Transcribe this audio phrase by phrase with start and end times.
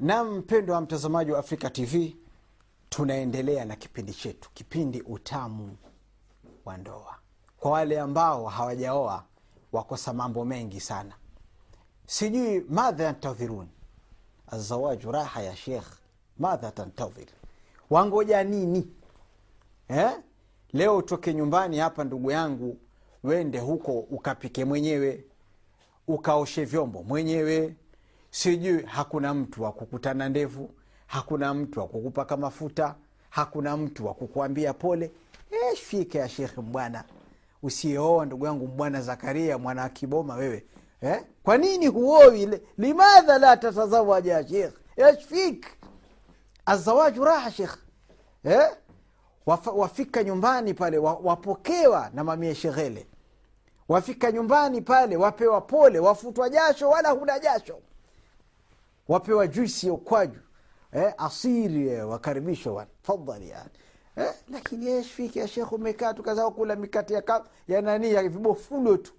[0.00, 2.16] na mpendo wa mtazamaji wa afrika tv
[2.88, 5.76] tunaendelea na kipindi chetu kipindi utamu
[6.64, 7.16] wa ndoa.
[7.60, 9.24] Kwa wale ambao hawajaoa
[9.72, 11.14] wakosa mambo mengi sana.
[12.06, 13.68] Sijui madha yantadhirun
[14.46, 15.86] azawaju raha ya shekh
[16.38, 17.26] madha tantadhir.
[17.90, 18.88] Wangoja nini?
[19.88, 20.10] Eh?
[20.72, 22.78] leo utoke nyumbani hapa ndugu yangu
[23.24, 25.24] wende huko ukapike mwenyewe
[26.08, 27.74] ukaoshe vyombo mwenyewe
[28.34, 30.70] sijui hakuna mtu wa kukutana ndevu
[31.06, 32.94] hakuna mtu wa kukupaka mafuta
[33.30, 35.10] hakuna mtu wa kukuambia pole.
[35.50, 37.04] E, fika ya shekhe mbwana.
[37.62, 40.64] Usiyeoa ndugu yangu mbwana zakaria mwana wa kiboma wewe.
[41.00, 41.24] Eh?
[41.42, 42.60] kwa nini huowi?
[42.78, 45.66] Limadha la tatazawaja ya shekh yashfik
[46.66, 47.76] azawaju raha shekh
[48.44, 48.70] eh?
[49.76, 53.06] Wafika nyumbani pale wapokewa na mamia sheghele
[53.88, 57.78] wafika nyumbani pale wapewa pole wafutwa jasho wala huna jasho
[59.08, 60.40] wapewa juisi ya ukwaju.
[60.92, 62.90] Eh, asiri eh, wakaribishwa wana
[63.48, 63.70] yani.
[64.16, 68.96] Eh, lakini shfiki ya shekh umekaa tukazaa kula mikate ya, ka- ya nani ya vibofulo
[68.96, 69.12] tu.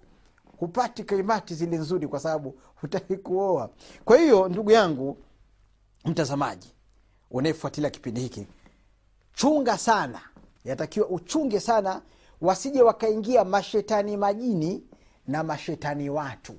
[0.58, 3.70] Hupati kaimati zile nzuri kwa sababu hutaki kuoa.
[4.04, 5.16] Kwa hiyo ndugu yangu
[6.04, 6.72] mtazamaji
[7.30, 8.46] unayefuatilia kipindi hiki
[9.34, 10.20] chunga sana.
[10.64, 12.02] Yatakiwa uchunge sana
[12.40, 14.82] wasije wakaingia mashetani majini
[15.26, 16.54] na mashetani watu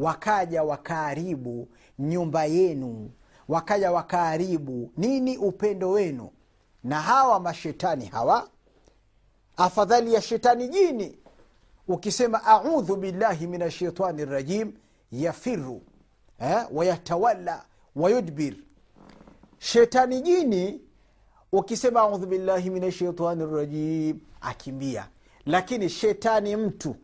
[0.00, 3.10] wakaja wakaharibu nyumba yenu.
[3.48, 5.36] Wakaja wakaharibu nini?
[5.36, 6.30] Upendo wenu.
[6.84, 8.48] Na hawa mashetani hawa
[9.56, 11.18] afadhali ya shetani jini.
[11.88, 14.72] Ukisema audhu billahi min ashaitani rajim
[15.12, 15.82] yafiru
[16.38, 17.64] eh, wayatawala
[17.96, 18.54] wayudbir.
[19.58, 20.80] Shetani jini
[21.52, 25.08] ukisema audhu billahi min ashaitani rajim akimbia.
[25.46, 26.96] Lakini shetani mtu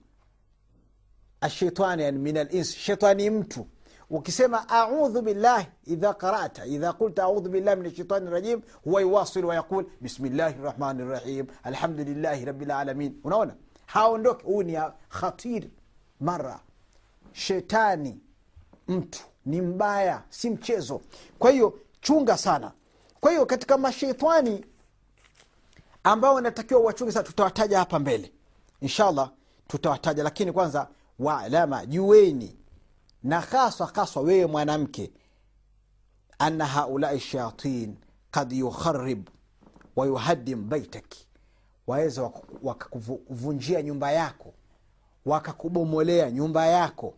[1.47, 2.77] ashaitani yani min alins.
[2.77, 3.67] Shetani mtu.
[4.11, 9.85] Ukisema audhu billahi idha qarata idha qulta audhu billahi min ashaitani rajim huwa yuwasil wayaqul
[10.01, 13.55] bismillahi rahmani rahim alhamdulillahi rabilalamin unaona?
[13.87, 15.65] Haondoke huyu ni khatir.
[16.21, 16.61] Mara.
[17.33, 18.21] Shetani
[18.89, 19.21] mtu.
[19.47, 20.23] Ni mbaya.
[20.31, 21.01] Si mchezo.
[21.39, 22.73] Kwa hiyo chunga sana.
[23.21, 24.65] Kwa hiyo katika masheitani
[26.05, 28.33] ambao wanatakiwa wachunge sana tutawataja hapa mbele.
[28.81, 29.31] Inshallah
[29.69, 30.23] tutawataja.
[30.23, 32.57] Lakini kwanza waalama jueni
[33.23, 35.13] na haswa haswa wewe mwanamke
[36.39, 37.97] ana haulai shayatin
[38.31, 39.29] kad yukharib
[39.97, 41.27] wayuhadim baitaki
[41.87, 42.31] waweza
[42.63, 44.53] wakakuvunjia nyumba yako
[45.27, 47.15] wakakubomolea nyumba yako.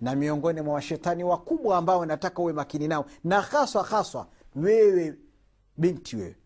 [0.00, 4.26] Na miongoni mwa washetani wakubwa ambao nataka uwe makini nao na haswa haswa
[4.56, 5.14] wewe
[5.76, 6.36] binti wewe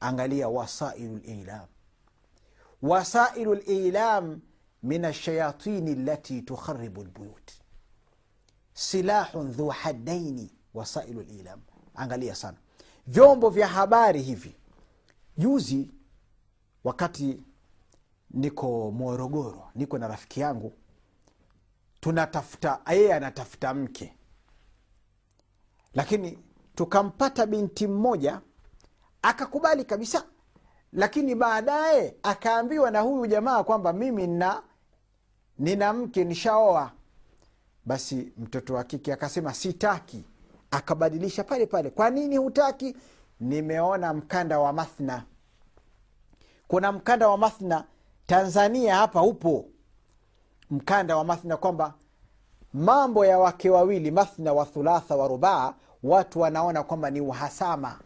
[0.00, 1.66] angalia wasailu lilam
[2.82, 4.40] wasailu lilam
[4.82, 7.52] min alshayatini lati tukharibu lbuyut
[8.74, 11.60] silahun dhu haddaini wasailu lilam
[11.94, 12.56] angalia sana.
[13.06, 14.56] Vyombo vya habari hivi.
[15.38, 15.90] Juzi
[16.84, 17.42] wakati
[18.30, 20.72] niko morogoro niko na rafiki yangu
[22.00, 24.14] tunatafuta yeye anatafuta mke.
[25.94, 26.38] Lakini
[26.74, 28.40] tukampata binti mmoja
[29.22, 30.24] akakubali kabisa.
[30.92, 34.62] Lakini baadaye akaambiwa na huyu jamaa kwamba mimi nina
[35.58, 36.90] nina mke nishaoa.
[37.84, 40.24] Basi mtoto wa kike akasema sitaki.
[40.70, 42.96] Akabadilisha pale pale kwa nini hutaki?
[43.40, 45.24] Nimeona mkanda wa mathna.
[46.68, 47.84] Kuna mkanda wa mathna
[48.26, 49.64] tanzania hapa upo.
[50.70, 51.94] Mkanda wa mathna kwamba
[52.72, 57.98] mambo ya wake wawili mathna wa thulatha wa rubaa watu wanaona kwamba ni uhasama.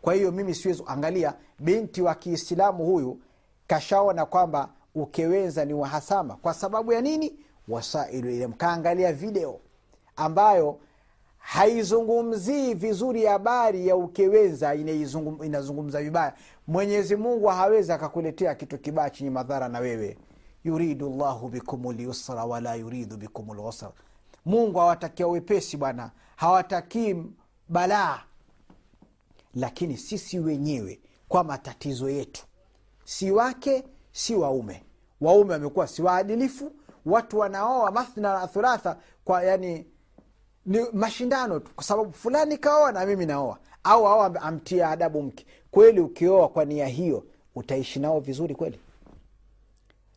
[0.00, 3.20] Kwa hiyo mimi siwezi angalia binti wa kiislamu huyu
[3.66, 6.36] kashaona kwamba ukewenza ni wahasama.
[6.36, 7.38] Kwa sababu ya nini?
[7.68, 8.46] Wasailu ile.
[8.46, 9.60] Mkaangalia video
[10.16, 10.78] ambayo
[11.38, 13.96] haizungumzii vizuri habari ya
[14.74, 16.34] inaizungum, inazungumza vibaya.
[16.66, 20.18] Mwenyezi mungu hawezi akakuletea kitu kibaya chenye madhara na wewe.
[20.64, 23.92] Yuridu llahu bikum lyusra wala yuridu bikum lusra
[24.44, 26.10] mungu hawatakia wepesi bwana.
[26.36, 27.16] Hawatakii
[27.68, 28.20] balaa.
[29.54, 32.44] Lakini sisi wenyewe kwa matatizo yetu
[33.04, 34.84] si wake si waume.
[35.20, 36.72] Waume wamekuwa si waadilifu
[37.06, 39.86] watu wanaoa mathna na thulatha kwa yani
[40.66, 43.58] ni mashindano tu kwa sababu fulani kaoa na mimi naoa.
[43.84, 45.46] Au ao amtia adabu mke.
[45.70, 47.24] Kweli ukioa kwa nia hiyo
[47.54, 48.80] utaishi nao vizuri kweli?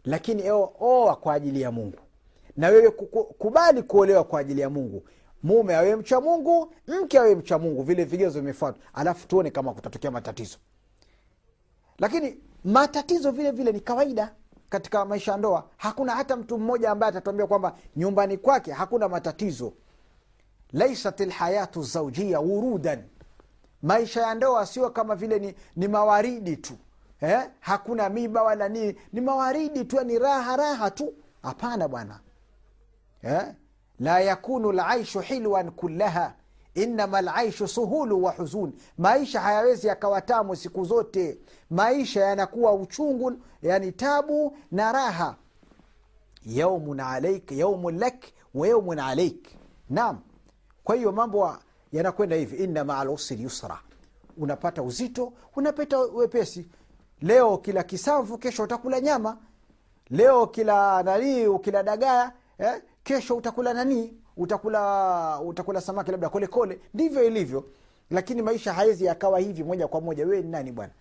[0.03, 1.98] Lakini eo, oa kwa ajili ya mungu.
[2.57, 2.91] Na wewe
[3.38, 5.03] kubali kuolewa kwa ajili ya mungu.
[5.44, 7.83] Mume awe mcha mungu mke awe mcha mungu.
[7.83, 8.81] Vile vigezo vimefuatwa.
[8.94, 10.57] Alafu tuone kama kutatokea matatizo.
[12.00, 14.33] Lakini matatizo vile vile ni kawaida
[14.69, 15.69] katika maisha ya ndoa.
[15.77, 19.73] Hakuna hata mtu mmoja ambaye atatuambia kwamba nyumbani kwake hakuna matatizo.
[20.73, 23.03] Laisat lhayatu zaujia wurudan.
[23.81, 26.73] Maisha ya ndoa sio kama vile ni, ni mawaridi tu
[27.21, 27.50] eh?
[27.59, 28.97] hakuna miba wala nini.
[29.13, 31.13] Ni mawaridi tu ni raha raha tu.
[31.41, 32.19] Hapana bwana
[33.23, 33.41] eh?
[34.00, 36.33] la yakunu laishu hilwan kullaha
[36.75, 41.38] inama laishu suhulu wa huzun maisha hayawezi yakawa tamu siku zote.
[41.69, 45.36] Maisha yanakuwa uchungu yani tabu na raha.
[46.45, 48.24] Yaumun alaik yaumun lak
[48.54, 49.48] wa yaumun alaik
[49.89, 50.19] naam.
[50.83, 51.57] Kwa hiyo mambo
[51.92, 52.63] yanakwenda hivi.
[52.63, 53.80] Inna lusri yusra.
[54.38, 56.68] Unapata uzito unapata wepesi.
[57.22, 59.38] Leo kila kisamvu kesho utakula nyama.
[60.10, 67.24] Leo kila nanii ukila dagaa eh, kesho utakula nanii utakula utakula samaki labda kolekole ndivyo
[67.24, 67.64] ilivyo.
[68.10, 70.26] Lakini maisha hawezi yakawa hivi moja kwa moja.
[70.26, 70.94] Wewe ni nani bwana?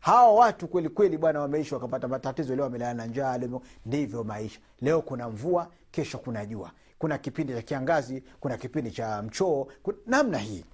[0.00, 2.54] Hawa watu kweli kweli bwana wameishi wakapata matatizo.
[2.56, 3.38] Leo wamelala na njaa
[3.86, 4.60] ndivyo maisha.
[4.80, 6.70] Leo kuna mvua kesho kuna jua.
[6.98, 9.66] Kuna kipindi cha kiangazi kuna kipindi cha mchoo
[10.06, 10.64] namna hii.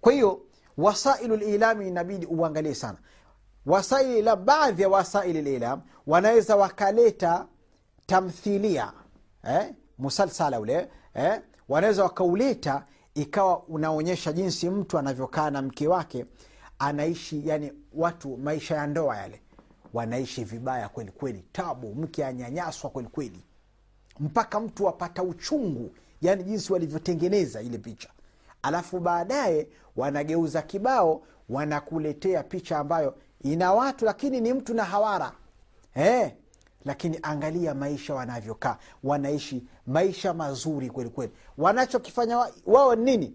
[0.00, 0.40] Kwa hiyo
[0.76, 2.98] wasailu lilami inabidi uangalie sana.
[3.66, 7.46] Wasaili la baadhi ya wasaili lilam wanaweza wakaleta
[8.06, 8.92] tamthilia
[9.48, 9.74] eh?
[9.98, 11.40] Musalsala ule eh?
[11.68, 12.84] wanaweza wakauleta
[13.14, 16.24] ikawa unaonyesha jinsi mtu anavyokaa na mke wake
[16.78, 19.42] anaishi yani watu maisha ya ndoa yale
[19.94, 23.44] wanaishi vibaya kweli kweli tabu mke anyanyaswa kweli kweli
[24.20, 25.90] mpaka mtu apata uchungu
[26.22, 28.08] yani jinsi walivyotengeneza ile picha
[28.62, 35.32] alafu baadaye wanageuza kibao wanakuletea picha ambayo ina watu lakini ni mtu na hawara
[35.94, 36.32] eh,
[36.88, 38.76] lakini angalia maisha wanavyokaa.
[39.04, 41.32] Wanaishi maisha mazuri kweli kweli.
[41.58, 43.34] Wanachokifanya wa- wao nini?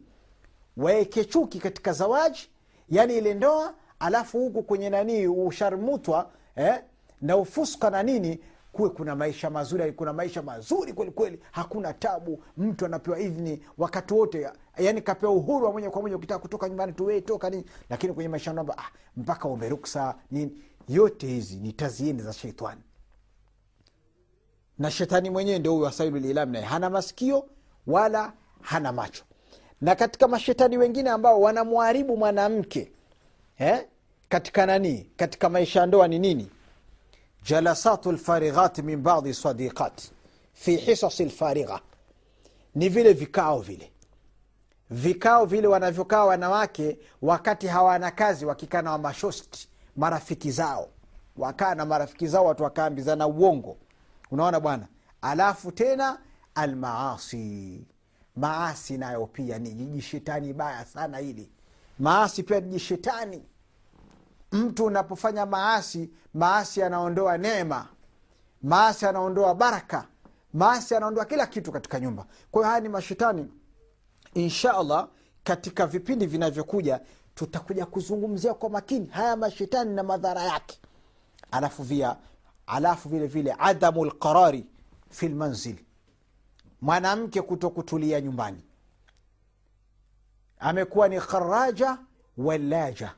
[0.77, 2.49] Waeke chuki katika zawaji
[2.89, 6.81] yani ile ndoa alafu huku kwenye nanii usharmutwa eh,
[7.21, 8.39] na ufuska na nini
[8.71, 11.39] kuwe kuna maisha mazuri kuna maisha mazuri kweli kweli.
[11.51, 12.43] Hakuna tabu.
[12.57, 16.93] Mtu anapewa idhini wakati wote yani kapewa uhuru wa moja kwa moja ukitaka kutoka nyumbani
[16.93, 17.65] tuwee toka nini.
[17.89, 20.61] Lakini kwenye maisha namba ah, mpaka umeruksa nini.
[20.89, 22.81] Yote hizi ni tazieni za sheitani
[24.79, 27.45] na shetani mwenyewe ndio huyo asailulilam naye hana masikio
[27.87, 29.23] wala hana macho.
[29.81, 32.91] Na katika mashetani wengine ambao wanamwharibu mwanamke
[33.59, 33.85] eh?
[34.29, 35.09] katika nani?
[35.17, 36.51] Katika maisha ya ndoa ni nini?
[37.45, 40.01] Jalasatu lfarighat min badi sadiqat
[40.53, 41.79] fi hisasi lfarigha.
[42.75, 43.91] Ni vile vikao vile.
[44.89, 50.89] Vikao vile wanavyokaa wanawake wakati hawana kazi wakikaa na wamashosti marafiki zao.
[51.37, 53.77] Wakaa na marafiki zao watu wakaambizana uongo
[54.31, 54.87] unaona bwana?
[55.21, 56.19] Alafu tena
[56.55, 57.85] almaasi.
[58.35, 61.51] Maasi nayo pia ni jijishetani baya sana hili.
[61.99, 63.45] Maasi pia ni jishetani
[64.51, 67.87] mtu unapofanya maasi maasi anaondoa neema.
[68.63, 70.07] Maasi anaondoa baraka.
[70.53, 72.25] Maasi anaondoa kila kitu katika nyumba.
[72.51, 73.51] Kwa hiyo haya ni mashetani.
[74.33, 75.07] Insha allah
[75.43, 77.01] katika vipindi vinavyokuja
[77.35, 80.79] tutakuja kuzungumzia kwa makini haya mashetani na madhara yake.
[81.51, 82.15] Alafu via
[82.67, 84.65] alafu vile vile adamu lqarari
[85.09, 85.75] fi lmanzil
[86.81, 88.63] mwanamke kuto kutulia nyumbani.
[90.59, 91.97] Amekuwa ni kharaja
[92.37, 93.13] walaja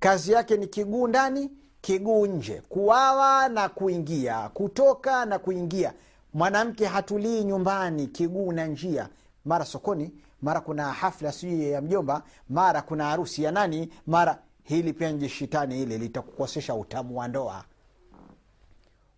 [0.00, 1.50] kazi yake ni kiguu ndani
[1.80, 2.62] kiguu nje.
[2.68, 5.92] Kuwawa na kuingia kutoka na kuingia.
[6.34, 9.08] Mwanamke hatulii nyumbani kiguu na njia.
[9.44, 10.10] Mara sokoni
[10.42, 15.28] mara kuna hafla sijui ya mjomba mara kuna harusi ya nani mara hili pia nje
[15.28, 17.64] shitani hili litakukosesha utamu wa ndoa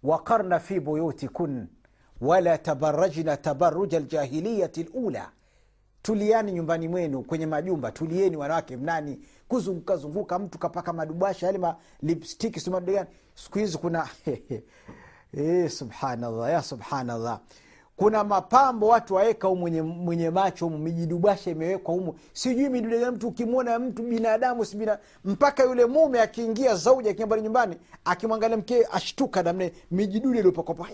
[0.04, 1.66] waqarna fi بيوتكن
[2.20, 5.30] wala tabarajna tabaruja ljahiliyati lula
[6.02, 12.60] tuliani nyumbani mwenu kwenye majumba tulieni wanawake mnani kuzunguka zunguka mtu kapaka madubasha yale malipstiki
[12.60, 14.08] simadegani siku hizi kuna
[15.32, 17.40] e, subhanallah ya subhanallah
[17.96, 22.14] kuna mapambo watu waweka humu mwenye, macho humu mijidubasha imewekwa humu.
[22.32, 28.56] Sijui midude mtu ukimwona mtu binadamu sibina mpaka yule mume akiingia zauji akiambali nyumbani akimwangalia
[28.56, 30.88] mkee ashtuka namne mijidude iliopakopa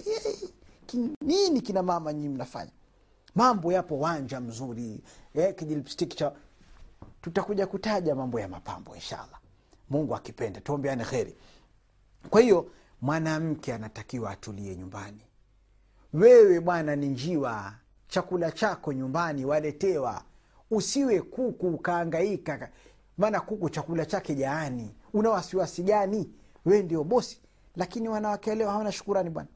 [1.21, 2.71] nini kina mama nyii mnafanya?
[3.35, 5.01] Mambo yapo wanja mzuri.
[5.35, 5.55] Eh,
[6.17, 6.33] cha
[7.23, 9.41] tutakuja kutaja mambo ya mapambo inshallah.
[9.91, 11.35] Mungu akipenda tuombeane kheri.
[12.31, 15.21] Kwa hiyo mwanamke anatakiwa atulie nyumbani
[16.13, 17.73] wewe bwana ni njiwa.
[18.09, 20.23] Chakula chako nyumbani waletewa.
[20.71, 22.71] Usiwe kuku ukaangaika
[23.19, 24.95] maana kuku chakula chake jaani.
[25.13, 26.31] Una wasiwasi gani?
[26.65, 27.41] Wewe ndio bosi.
[27.77, 29.49] Lakini wanawake leo hawana shukurani bwana.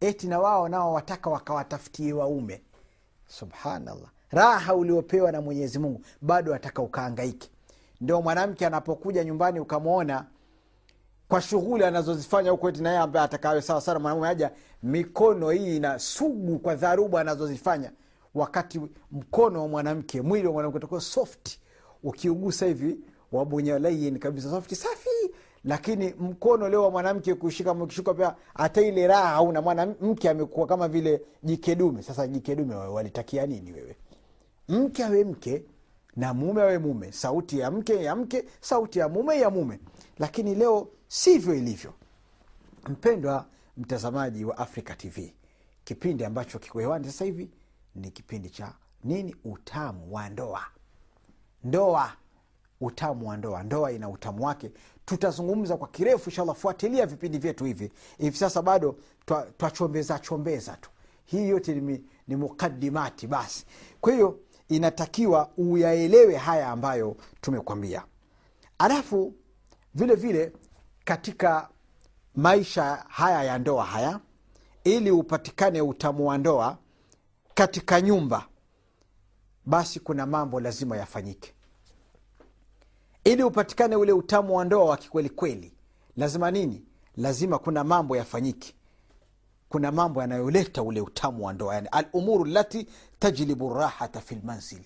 [0.00, 2.62] Eti na wao nao wataka wakawatafutie waume.
[3.26, 4.10] Subhanallah.
[4.30, 6.02] Raha uliopewa na mwenyezi mungu.
[6.22, 7.50] Bado wataka ukaangaike.
[8.00, 10.26] Ndio mwanamke anapokuja nyumbani ukamwona
[11.30, 14.50] kwa shughuli anazozifanya huko eti naye ambaye atakawe sawa sana mwanamume aja
[14.82, 17.92] mikono hii ina sugu kwa dharuba anazozifanya.
[18.34, 18.80] Wakati
[19.12, 21.58] mkono wa mwanamke mwili wa mwanamke utakuwa soft.
[22.02, 22.98] Ukiugusa hivi
[23.32, 24.50] wabonya laini kabisa.
[24.50, 25.08] Soft safi.
[25.64, 29.62] Lakini mkono leo wa mwanamke kushika mkishuka pia hata ile raha hauna.
[29.62, 33.96] Mwanamke amekuwa kama vile jikedume sasa jikedume walitakia nini wewe?
[34.68, 35.62] Mke awe mke
[36.16, 37.12] na mume awe mume.
[37.12, 39.78] Sauti ya mke ya mke sauti ya mume ya mume
[40.20, 41.92] lakini leo sivyo ilivyo.
[42.88, 43.46] Mpendwa
[43.76, 45.34] mtazamaji wa africa tv
[45.84, 47.50] kipindi ambacho kiko hewani sasa hivi
[47.94, 48.72] ni kipindi cha
[49.04, 49.36] nini?
[49.44, 50.62] Utamu wa ndoa.
[51.64, 52.12] Ndoa
[52.80, 53.62] utamu wa ndoa.
[53.62, 54.70] Ndoa ina utamu wake.
[55.04, 57.92] Tutazungumza kwa kirefu inshallah fuatilia vipindi vyetu hivi.
[58.18, 58.96] Hivi sasa bado
[59.58, 60.90] twachombeza chombeza tu.
[61.24, 63.66] Hii yote ni, ni mukadimati basi.
[64.00, 68.04] Kwa hiyo inatakiwa uyaelewe haya ambayo tumekwambia.
[68.78, 69.34] Alafu
[69.94, 70.52] vile vile
[71.04, 71.68] katika
[72.34, 74.20] maisha haya ya ndoa haya
[74.84, 76.78] ili upatikane utamu wa ndoa
[77.54, 78.46] katika nyumba
[79.66, 81.54] basi kuna mambo lazima yafanyike.
[83.24, 85.74] Ili upatikane ule utamu wa ndoa wa kikwelikweli
[86.16, 86.84] lazima nini?
[87.16, 88.74] Lazima kuna mambo yafanyike.
[89.68, 92.86] Kuna mambo yanayoleta ule utamu wa ndoa yani alumuru lati
[93.18, 94.82] tajlibu rahata fi lmanzil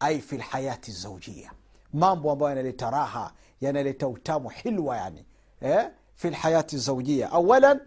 [0.00, 1.52] ai fi lhayati zaujia
[1.94, 5.26] mambo ambayo yanaleta raha yanaleta utamu hilwa yani
[5.60, 5.90] eh?
[6.14, 7.80] fi lhayati zaujia awalan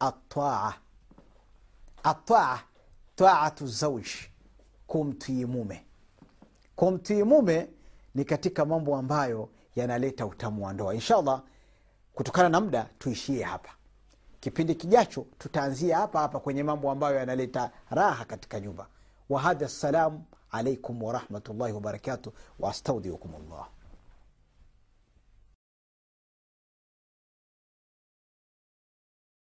[0.00, 0.74] ataa
[2.02, 2.60] ataa
[3.16, 4.06] taatu zauj
[4.86, 5.86] kumtii mume.
[6.76, 7.68] Kumtii mume
[8.14, 10.94] ni katika mambo ambayo yanaleta utamu wa ndoa.
[10.94, 11.42] Inshallah
[12.14, 13.70] kutokana na muda tuishie hapa.
[14.40, 18.86] Kipindi kijacho tutaanzia hapa hapa kwenye mambo ambayo yanaleta raha katika nyumba.
[19.28, 19.68] Wahadha
[20.52, 23.66] عليكم ورحمة الله وبركاته وأستودعكم الله.